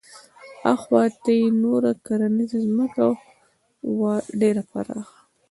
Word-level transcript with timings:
اخواته 0.73 1.31
یې 1.39 1.45
نوره 1.63 1.91
کرنیزه 2.05 2.57
ځمکه 2.65 3.05
وه 3.97 4.13
ډېره 4.41 4.63
پراخه. 4.71 5.17